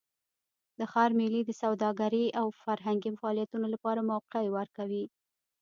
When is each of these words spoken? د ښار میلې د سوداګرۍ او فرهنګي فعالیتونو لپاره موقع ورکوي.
د 0.79 0.79
ښار 0.91 1.11
میلې 1.19 1.41
د 1.45 1.51
سوداګرۍ 1.61 2.25
او 2.39 2.45
فرهنګي 2.63 3.11
فعالیتونو 3.21 3.65
لپاره 3.73 4.07
موقع 4.11 4.41
ورکوي. 4.57 5.05